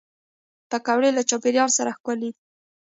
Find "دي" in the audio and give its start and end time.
2.33-2.41